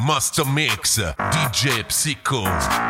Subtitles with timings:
[0.00, 0.98] Master Mix,
[1.30, 2.89] DJ Psycho.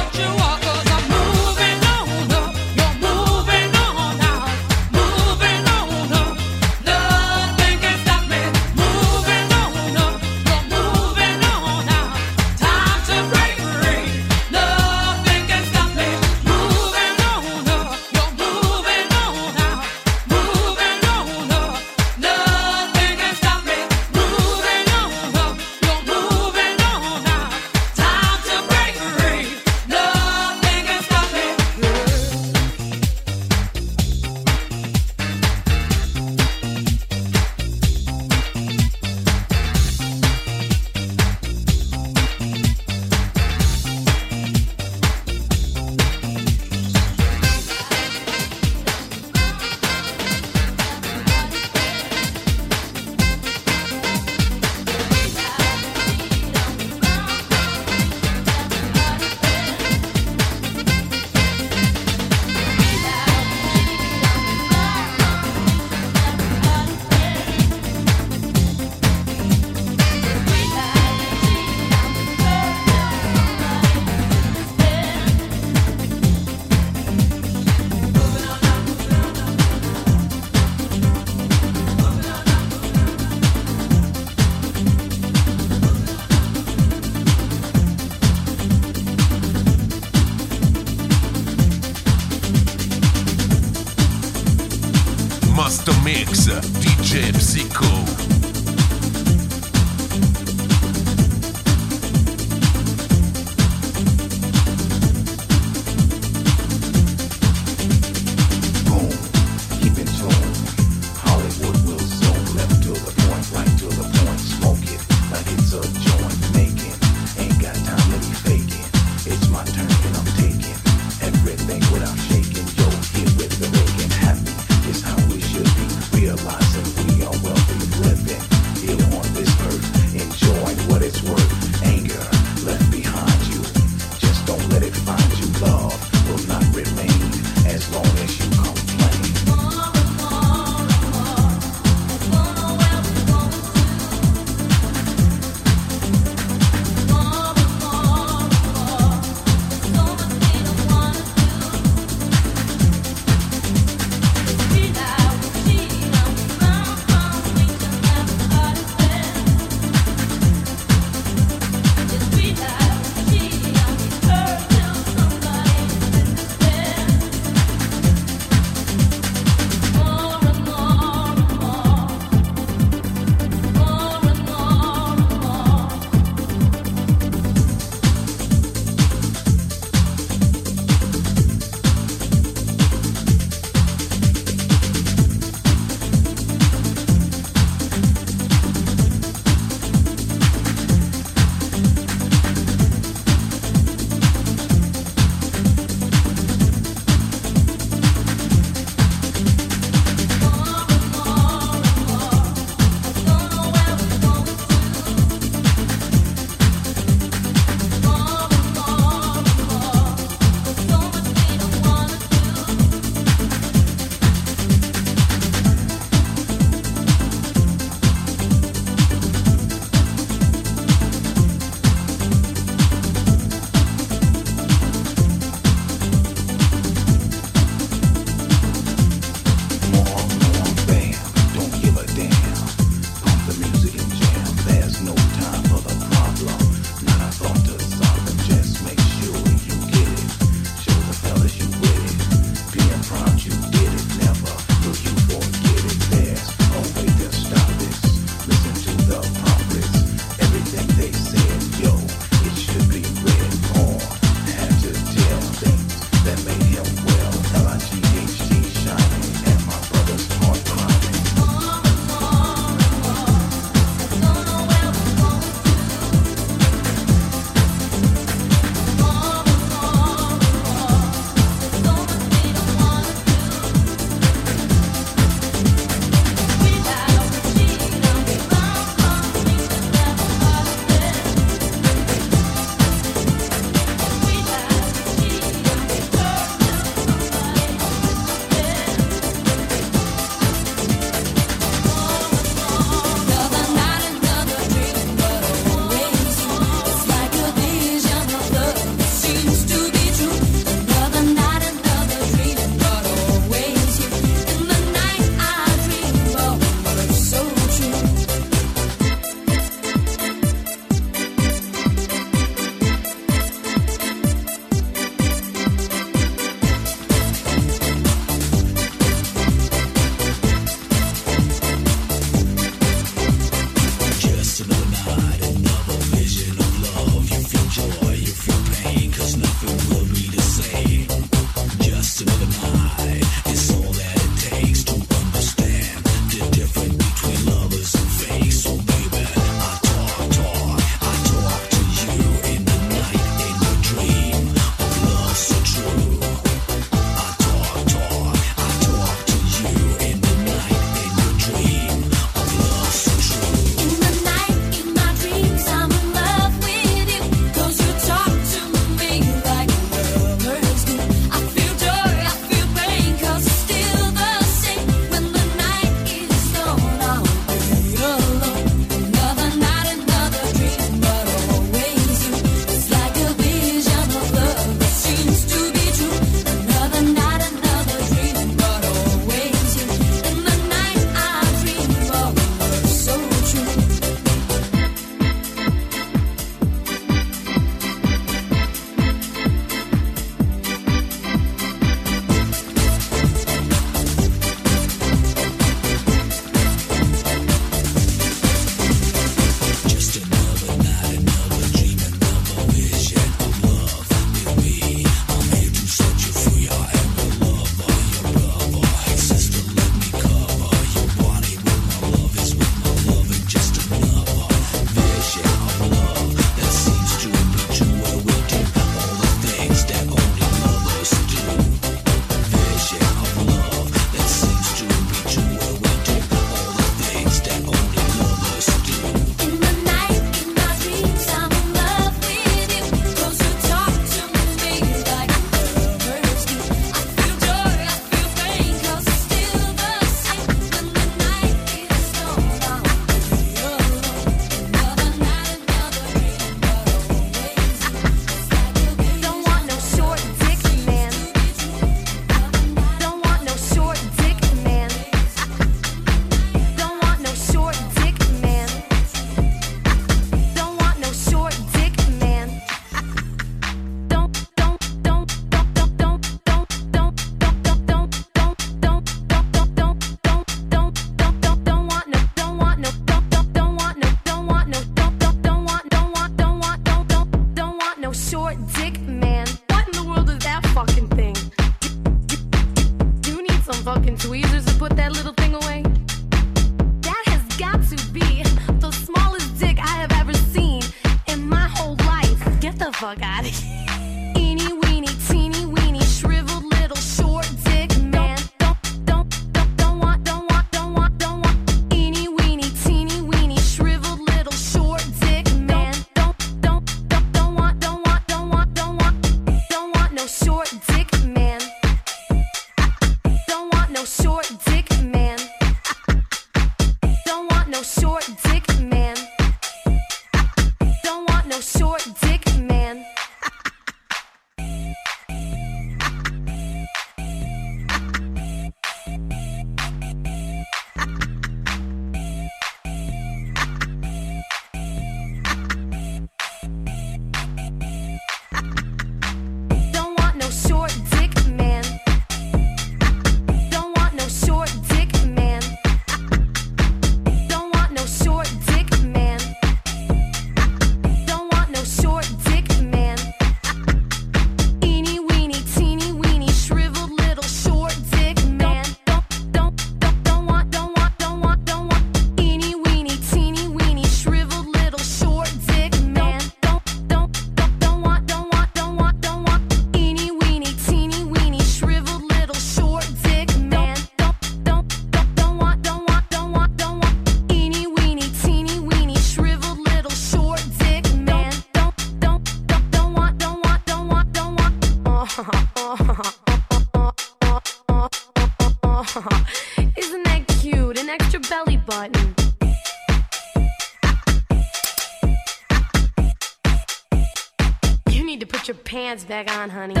[599.31, 600.00] I on, you